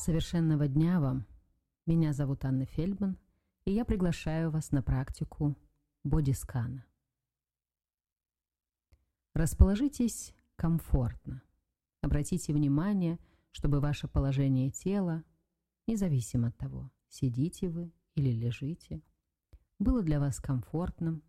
Совершенного 0.00 0.66
дня 0.66 0.98
вам! 0.98 1.26
Меня 1.84 2.14
зовут 2.14 2.46
Анна 2.46 2.64
Фельдман, 2.64 3.18
и 3.66 3.72
я 3.72 3.84
приглашаю 3.84 4.50
вас 4.50 4.70
на 4.70 4.82
практику 4.82 5.58
бодискана. 6.04 6.86
Расположитесь 9.34 10.34
комфортно. 10.56 11.42
Обратите 12.00 12.54
внимание, 12.54 13.18
чтобы 13.50 13.80
ваше 13.80 14.08
положение 14.08 14.70
тела, 14.70 15.22
независимо 15.86 16.48
от 16.48 16.56
того, 16.56 16.90
сидите 17.10 17.68
вы 17.68 17.92
или 18.14 18.30
лежите, 18.30 19.02
было 19.78 20.02
для 20.02 20.18
вас 20.18 20.40
комфортным, 20.40 21.22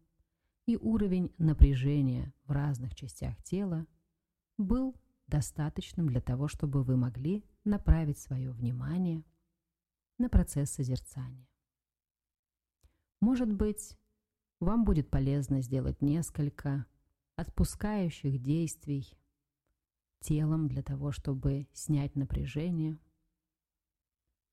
и 0.65 0.77
уровень 0.77 1.35
напряжения 1.37 2.33
в 2.45 2.51
разных 2.51 2.95
частях 2.95 3.35
тела 3.43 3.85
был 4.57 4.95
достаточным 5.27 6.07
для 6.07 6.21
того, 6.21 6.47
чтобы 6.47 6.83
вы 6.83 6.95
могли 6.95 7.43
направить 7.63 8.17
свое 8.17 8.51
внимание 8.51 9.23
на 10.17 10.29
процесс 10.29 10.71
созерцания. 10.71 11.47
Может 13.19 13.51
быть, 13.51 13.97
вам 14.59 14.83
будет 14.83 15.09
полезно 15.09 15.61
сделать 15.61 16.01
несколько 16.01 16.85
отпускающих 17.35 18.41
действий 18.41 19.17
телом 20.19 20.67
для 20.67 20.83
того, 20.83 21.11
чтобы 21.11 21.67
снять 21.73 22.15
напряжение. 22.15 22.97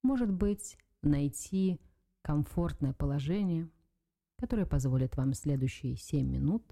Может 0.03 0.33
быть, 0.33 0.79
найти 1.03 1.81
комфортное 2.23 2.95
положение, 2.95 3.71
которое 4.37 4.67
позволит 4.67 5.17
вам 5.17 5.35
следующие 5.35 5.97
7 5.97 6.27
минут 6.27 6.65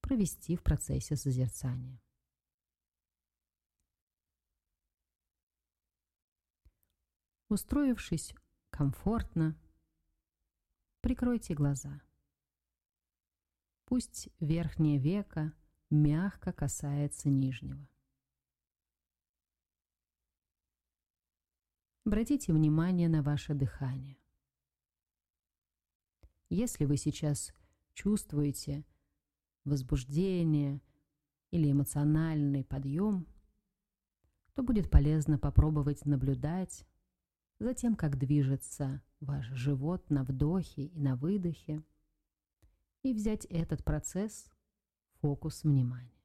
провести 0.00 0.56
в 0.56 0.62
процессе 0.62 1.16
созерцания. 1.16 2.00
Устроившись 7.52 8.32
комфортно, 8.70 9.60
прикройте 11.02 11.52
глаза. 11.52 12.00
Пусть 13.84 14.30
верхнее 14.40 14.98
веко 14.98 15.52
мягко 15.90 16.54
касается 16.54 17.28
нижнего. 17.28 17.86
Обратите 22.06 22.54
внимание 22.54 23.10
на 23.10 23.22
ваше 23.22 23.52
дыхание. 23.52 24.16
Если 26.48 26.86
вы 26.86 26.96
сейчас 26.96 27.52
чувствуете 27.92 28.86
возбуждение 29.64 30.80
или 31.50 31.70
эмоциональный 31.70 32.64
подъем, 32.64 33.26
то 34.54 34.62
будет 34.62 34.90
полезно 34.90 35.38
попробовать 35.38 36.06
наблюдать 36.06 36.86
за 37.62 37.74
тем, 37.74 37.94
как 37.94 38.18
движется 38.18 39.00
ваш 39.20 39.46
живот 39.46 40.10
на 40.10 40.24
вдохе 40.24 40.86
и 40.86 41.00
на 41.00 41.14
выдохе, 41.14 41.82
и 43.02 43.14
взять 43.14 43.44
этот 43.46 43.84
процесс 43.84 44.50
в 45.12 45.20
фокус 45.20 45.62
внимания. 45.62 46.20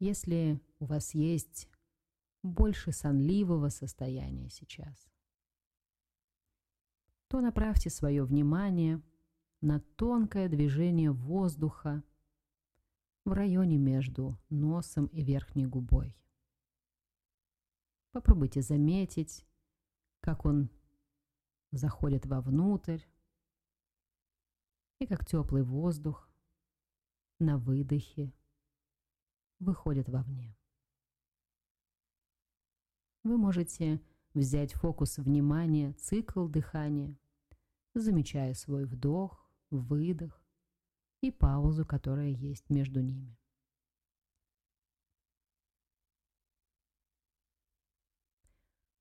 Если 0.00 0.60
у 0.80 0.86
вас 0.86 1.14
есть 1.14 1.68
больше 2.42 2.90
сонливого 2.90 3.68
состояния 3.68 4.50
сейчас, 4.50 5.08
то 7.28 7.40
направьте 7.40 7.90
свое 7.90 8.24
внимание 8.24 9.00
на 9.60 9.80
тонкое 9.96 10.48
движение 10.48 11.12
воздуха 11.12 12.02
в 13.24 13.32
районе 13.32 13.78
между 13.78 14.36
носом 14.50 15.06
и 15.06 15.22
верхней 15.22 15.66
губой. 15.66 16.16
Попробуйте 18.14 18.62
заметить, 18.62 19.44
как 20.20 20.44
он 20.44 20.70
заходит 21.72 22.26
вовнутрь, 22.26 23.00
и 25.00 25.06
как 25.08 25.26
теплый 25.26 25.64
воздух 25.64 26.30
на 27.40 27.58
выдохе 27.58 28.32
выходит 29.58 30.08
вовне. 30.08 30.56
Вы 33.24 33.36
можете 33.36 34.00
взять 34.32 34.74
фокус 34.74 35.18
внимания, 35.18 35.94
цикл 35.94 36.46
дыхания, 36.46 37.18
замечая 37.94 38.54
свой 38.54 38.84
вдох, 38.84 39.50
выдох 39.70 40.40
и 41.20 41.32
паузу, 41.32 41.84
которая 41.84 42.28
есть 42.28 42.70
между 42.70 43.00
ними. 43.00 43.36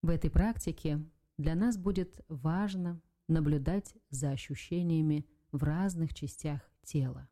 В 0.03 0.09
этой 0.09 0.29
практике 0.29 0.99
для 1.37 1.55
нас 1.55 1.77
будет 1.77 2.19
важно 2.27 3.01
наблюдать 3.29 3.95
за 4.09 4.31
ощущениями 4.31 5.25
в 5.53 5.63
разных 5.63 6.13
частях 6.13 6.61
тела. 6.83 7.29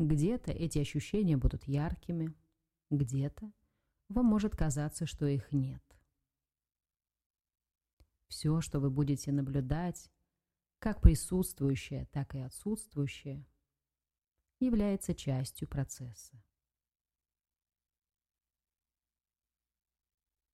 Где-то 0.00 0.50
эти 0.50 0.80
ощущения 0.80 1.36
будут 1.36 1.62
яркими, 1.68 2.34
где-то 2.90 3.52
вам 4.08 4.26
может 4.26 4.56
казаться, 4.56 5.06
что 5.06 5.26
их 5.26 5.52
нет. 5.52 5.84
Все, 8.26 8.60
что 8.60 8.80
вы 8.80 8.90
будете 8.90 9.30
наблюдать, 9.30 10.10
как 10.80 11.00
присутствующее, 11.00 12.06
так 12.06 12.34
и 12.34 12.40
отсутствующее, 12.40 13.46
является 14.58 15.14
частью 15.14 15.68
процесса. 15.68 16.42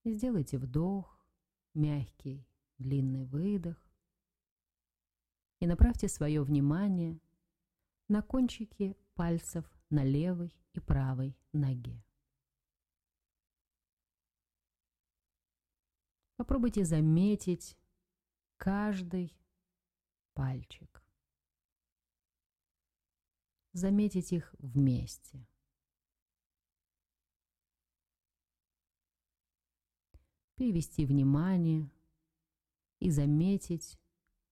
Сделайте 0.09 0.57
вдох, 0.57 1.21
мягкий, 1.75 2.47
длинный 2.79 3.25
выдох 3.25 3.77
и 5.59 5.67
направьте 5.67 6.07
свое 6.07 6.45
внимание 6.45 7.21
на 8.07 8.23
кончики 8.23 8.97
пальцев 9.15 9.65
на 9.91 10.05
левой 10.05 10.55
и 10.75 10.79
правой 10.79 11.37
ноге. 11.53 12.05
Попробуйте 16.37 16.85
заметить 16.85 17.77
каждый 18.59 19.37
пальчик. 20.35 21.03
Заметить 23.73 24.33
их 24.33 24.55
вместе. 24.61 25.49
Перевести 30.57 31.07
внимание 31.07 31.91
и 32.99 33.11
заметить 33.11 33.99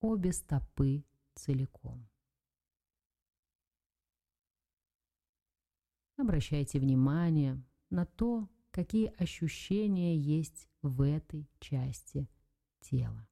обе 0.01 0.33
стопы 0.33 1.05
целиком. 1.35 2.09
Обращайте 6.17 6.79
внимание 6.79 7.61
на 7.91 8.07
то, 8.07 8.49
какие 8.71 9.13
ощущения 9.21 10.17
есть 10.17 10.69
в 10.83 11.01
этой 11.03 11.49
части 11.59 12.29
тела. 12.81 13.27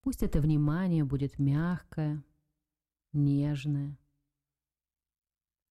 Пусть 0.00 0.22
это 0.22 0.40
внимание 0.40 1.04
будет 1.04 1.38
мягкое, 1.38 2.24
нежное, 3.12 3.98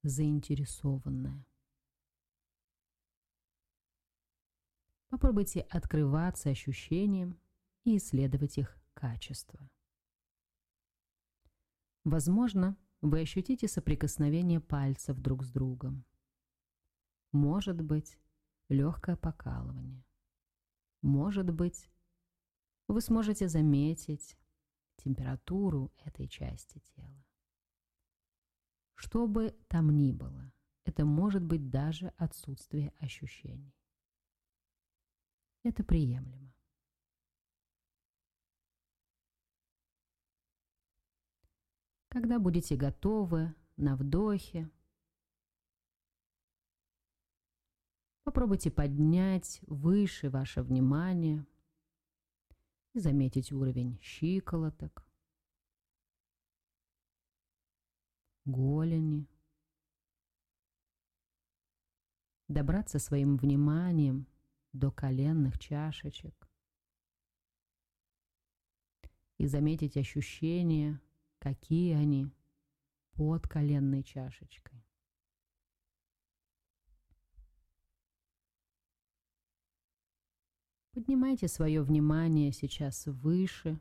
заинтересованное. 0.04 1.46
Попробуйте 5.16 5.62
открываться 5.62 6.50
ощущениям 6.50 7.40
и 7.86 7.96
исследовать 7.96 8.58
их 8.58 8.78
качество. 8.94 9.70
Возможно, 12.04 12.76
вы 13.00 13.22
ощутите 13.22 13.70
соприкосновение 13.70 14.60
пальцев 14.60 15.18
друг 15.18 15.46
с 15.46 15.52
другом. 15.54 16.04
Может 17.32 17.80
быть, 17.80 18.20
легкое 18.68 19.16
покалывание. 19.16 20.04
Может 21.02 21.50
быть, 21.50 21.90
вы 22.90 23.00
сможете 23.00 23.48
заметить 23.48 24.38
температуру 24.98 25.94
этой 26.04 26.28
части 26.28 26.80
тела. 26.94 27.26
Что 28.96 29.28
бы 29.28 29.56
там 29.70 29.96
ни 29.96 30.12
было, 30.12 30.52
это 30.84 31.06
может 31.06 31.42
быть 31.42 31.70
даже 31.70 32.10
отсутствие 32.18 32.92
ощущений 33.00 33.75
это 35.66 35.84
приемлемо. 35.84 36.54
Когда 42.10 42.40
будете 42.40 42.76
готовы 42.76 43.54
на 43.76 43.96
вдохе, 43.98 44.70
попробуйте 48.24 48.72
поднять 48.72 49.60
выше 49.64 50.30
ваше 50.30 50.62
внимание 50.62 51.46
и 52.94 53.00
заметить 53.00 53.52
уровень 53.52 54.00
щиколоток, 54.02 55.06
голени, 58.46 59.28
добраться 62.48 63.00
своим 63.00 63.36
вниманием 63.36 64.28
до 64.76 64.92
коленных 64.92 65.58
чашечек 65.58 66.50
и 69.38 69.48
заметить 69.48 69.96
ощущения, 69.98 71.02
какие 71.40 71.94
они 71.94 72.28
под 73.14 73.48
коленной 73.48 74.04
чашечкой. 74.04 74.86
Поднимайте 80.92 81.48
свое 81.48 81.82
внимание 81.82 82.52
сейчас 82.52 83.06
выше 83.06 83.80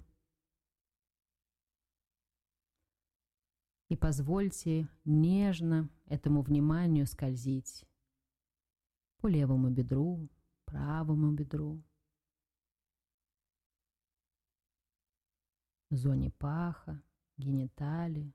и 3.88 3.96
позвольте 3.96 4.88
нежно 5.05 5.88
этому 6.06 6.43
вниманию 6.43 7.06
скользить 7.06 7.85
по 9.19 9.29
левому 9.29 9.70
бедру, 9.70 10.29
правому 10.74 11.30
бедру, 11.30 11.80
зоне 15.90 16.32
паха, 16.32 17.00
гениталии. 17.36 18.34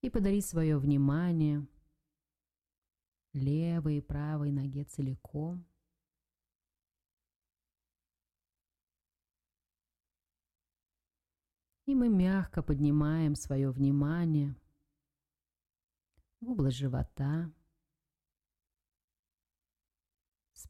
И 0.00 0.08
подарить 0.08 0.46
свое 0.46 0.78
внимание– 0.78 1.68
левой 3.34 3.98
и 3.98 4.00
правой 4.00 4.50
ноге 4.50 4.84
целиком. 4.84 5.66
И 11.84 11.94
мы 11.94 12.08
мягко 12.08 12.62
поднимаем 12.62 13.34
свое 13.34 13.70
внимание 13.70 14.56
в 16.40 16.48
область 16.48 16.78
живота, 16.78 17.52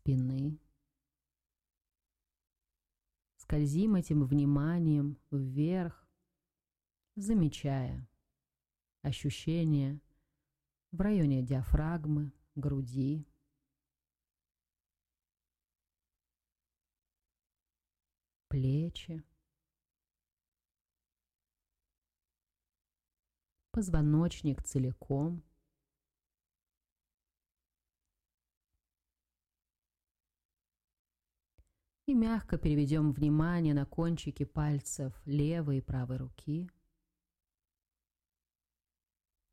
спины. 0.01 0.59
Скользим 3.37 3.97
этим 3.97 4.25
вниманием 4.25 5.19
вверх, 5.31 6.09
замечая 7.17 8.09
ощущения 9.03 10.01
в 10.91 11.01
районе 11.01 11.43
диафрагмы, 11.43 12.33
груди. 12.55 13.27
Плечи. 18.49 19.23
Позвоночник 23.71 24.63
целиком. 24.65 25.45
И 32.07 32.15
мягко 32.15 32.59
переведем 32.59 33.13
внимание 33.13 33.75
на 33.75 33.87
кончики 33.87 34.45
пальцев 34.45 35.15
левой 35.27 35.79
и 35.79 35.81
правой 35.81 36.17
руки– 36.17 36.69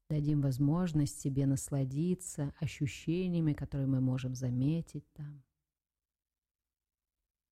дадим 0.10 0.42
возможность 0.42 1.20
себе 1.20 1.46
насладиться 1.46 2.54
ощущениями, 2.60 3.54
которые 3.54 3.88
мы 3.88 4.00
можем 4.00 4.36
заметить 4.36 5.06
там. 5.14 5.44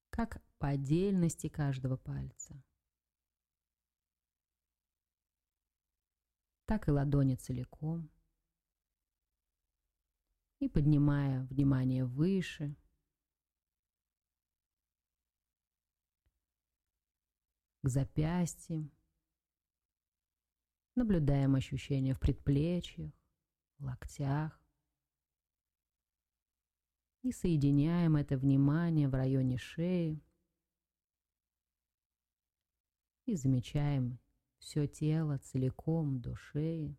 Как 0.10 0.42
по 0.58 0.70
отдельности 0.70 1.50
каждого 1.50 1.98
пальца. 1.98 2.64
Так 6.66 6.88
и 6.88 6.92
ладони 6.92 7.36
целиком. 7.36 8.10
И 10.60 10.70
поднимая 10.70 11.44
внимание 11.48 12.06
выше, 12.06 12.76
к 17.86 17.90
запястьям, 17.90 18.92
Наблюдаем 20.96 21.56
ощущения 21.56 22.14
в 22.14 22.22
предплечьях, 22.22 23.12
локтях. 23.80 24.58
И 27.22 27.34
соединяем 27.34 28.16
это 28.16 28.38
внимание 28.38 29.10
в 29.10 29.14
районе 29.14 29.58
шеи. 29.58 30.24
И 33.26 33.36
замечаем 33.36 34.20
все 34.58 34.88
тело 34.88 35.38
целиком 35.40 36.22
до 36.22 36.34
шеи. 36.36 36.98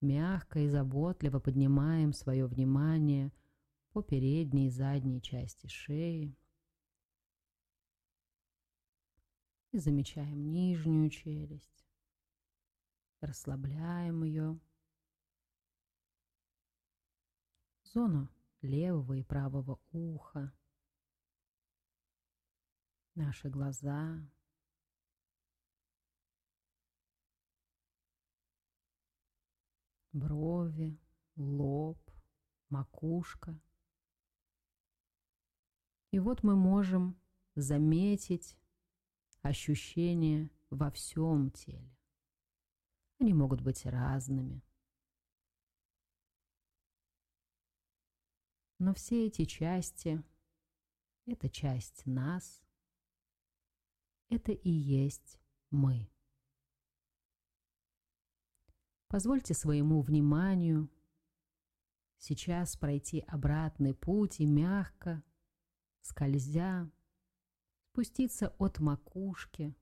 Мягко 0.00 0.58
и 0.58 0.68
заботливо 0.68 1.38
поднимаем 1.38 2.12
свое 2.12 2.46
внимание 2.46 3.32
по 3.94 4.02
передней 4.02 4.66
и 4.66 4.70
задней 4.70 5.22
части 5.22 5.68
шеи. 5.68 6.36
И 9.70 9.78
замечаем 9.78 10.50
нижнюю 10.50 11.08
челюсть. 11.10 11.86
Расслабляем 13.20 14.24
ее. 14.24 14.58
Зону 17.84 18.28
левого 18.62 19.14
и 19.14 19.22
правого 19.22 19.80
уха. 19.92 20.52
Наши 23.14 23.48
глаза. 23.48 24.28
Брови, 30.10 30.98
лоб, 31.36 32.00
макушка. 32.70 33.56
И 36.14 36.20
вот 36.20 36.44
мы 36.44 36.54
можем 36.54 37.20
заметить 37.56 38.56
ощущения 39.42 40.48
во 40.70 40.92
всем 40.92 41.50
теле. 41.50 41.92
Они 43.18 43.34
могут 43.34 43.62
быть 43.62 43.84
разными. 43.84 44.62
Но 48.78 48.94
все 48.94 49.26
эти 49.26 49.44
части— 49.44 50.22
это 51.26 51.48
часть 51.48 52.06
нас, 52.06 52.62
это 54.28 54.52
и 54.52 54.70
есть 54.70 55.40
мы. 55.70 56.08
Позвольте 59.08 59.52
своему 59.52 60.00
вниманию 60.00 60.88
сейчас 62.18 62.76
пройти 62.76 63.18
обратный 63.26 63.94
путь 63.94 64.38
и 64.38 64.46
мягко, 64.46 65.20
скользя, 66.04 66.90
спуститься 67.90 68.54
от 68.58 68.78
макушки, 68.78 69.74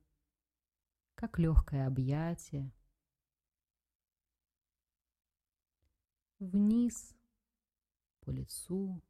как 1.14 1.38
легкое 1.38 1.87
объятие, 1.87 2.73
вниз 6.38 7.17
по 8.21 8.31
лицу, 8.31 9.02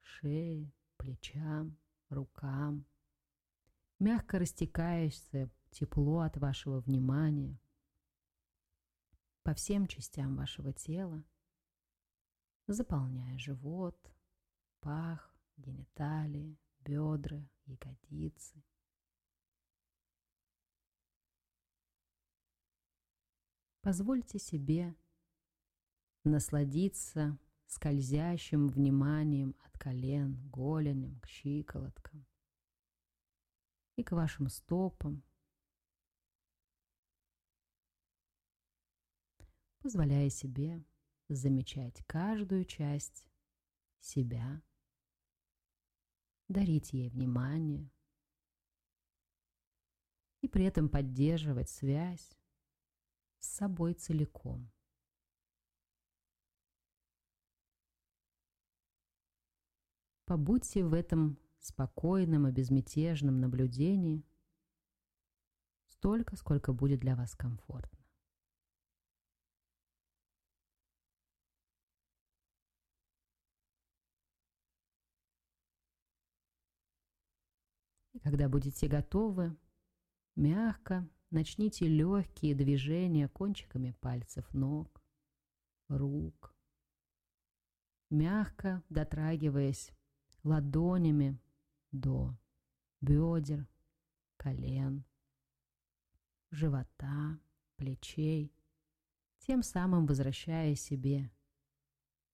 шее, 0.00 0.72
плечам, 0.96 1.78
рукам, 2.08 2.84
мягко 3.98 4.38
растекаешься 4.38 5.50
тепло 5.70 6.20
от 6.20 6.36
вашего 6.36 6.80
внимания. 6.80 7.60
По 9.44 9.54
всем 9.54 9.86
частям 9.86 10.36
вашего 10.36 10.72
тела, 10.72 11.24
заполняя 12.66 13.38
живот, 13.38 13.96
пах, 14.80 15.29
гениталии, 15.60 16.58
бедра, 16.80 17.46
ягодицы. 17.66 18.62
Позвольте 23.82 24.38
себе 24.38 24.94
насладиться 26.24 27.38
скользящим 27.66 28.68
вниманием 28.68 29.54
от 29.60 29.78
колен, 29.78 30.36
голеням 30.50 31.18
к 31.20 31.26
щиколоткам 31.26 32.26
и 33.96 34.02
к 34.02 34.12
вашим 34.12 34.48
стопам, 34.48 35.22
позволяя 39.78 40.28
себе 40.28 40.84
замечать 41.28 42.04
каждую 42.06 42.64
часть 42.64 43.26
себя 44.00 44.62
дарить 46.50 46.92
ей 46.92 47.08
внимание 47.08 47.88
и 50.40 50.48
при 50.48 50.64
этом 50.64 50.88
поддерживать 50.88 51.70
связь 51.70 52.36
с 53.38 53.46
собой 53.46 53.94
целиком. 53.94 54.70
Побудьте 60.24 60.84
в 60.84 60.92
этом 60.92 61.38
спокойном 61.60 62.48
и 62.48 62.52
безмятежном 62.52 63.40
наблюдении 63.40 64.24
столько, 65.86 66.36
сколько 66.36 66.72
будет 66.72 67.00
для 67.00 67.14
вас 67.16 67.34
комфортно. 67.34 67.99
Когда 78.22 78.48
будете 78.48 78.86
готовы, 78.86 79.56
мягко 80.36 81.08
начните 81.30 81.86
легкие 81.86 82.54
движения 82.54 83.28
кончиками 83.28 83.92
пальцев 84.00 84.52
ног, 84.52 85.02
рук, 85.88 86.54
мягко 88.10 88.82
дотрагиваясь 88.88 89.90
ладонями 90.42 91.38
до 91.92 92.36
бедер, 93.00 93.68
колен, 94.36 95.04
живота, 96.50 97.38
плечей, 97.76 98.52
тем 99.38 99.62
самым 99.62 100.06
возвращая 100.06 100.74
себе 100.74 101.30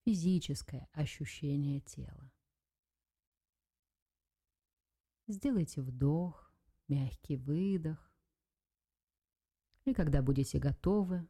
физическое 0.05 0.89
ощущение 0.93 1.81
тела. 1.81 2.31
Сделайте 5.29 5.83
вдох, 5.83 6.53
мягкий 6.87 7.37
выдох. 7.37 8.13
И 9.85 9.93
когда 9.93 10.23
будете 10.23 10.61
готовы, 10.61 11.29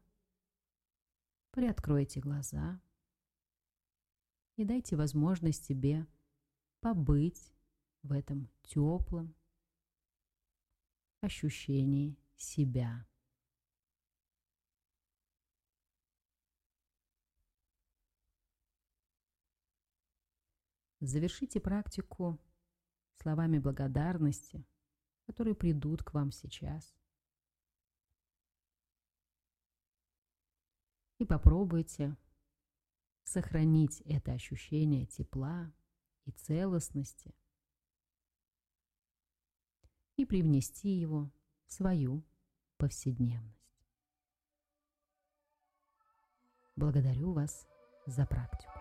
приоткройте 1.50 2.20
глаза 2.20 2.82
и 4.56 4.64
дайте 4.64 4.96
возможность 4.96 5.64
себе 5.64 6.06
побыть 6.80 7.54
в 8.02 8.12
этом 8.12 8.50
теплом 8.62 9.34
ощущении 11.20 12.18
себя. 12.36 13.06
Завершите 21.00 21.60
практику 21.60 22.38
словами 23.26 23.58
благодарности, 23.58 24.64
которые 25.26 25.56
придут 25.56 26.04
к 26.04 26.14
вам 26.14 26.30
сейчас. 26.30 26.94
И 31.18 31.24
попробуйте 31.24 32.16
сохранить 33.24 34.00
это 34.02 34.30
ощущение 34.30 35.06
тепла 35.06 35.72
и 36.24 36.30
целостности 36.30 37.34
и 40.14 40.24
привнести 40.24 40.90
его 40.90 41.32
в 41.66 41.72
свою 41.72 42.24
повседневность. 42.76 43.82
Благодарю 46.76 47.32
вас 47.32 47.66
за 48.06 48.24
практику. 48.24 48.75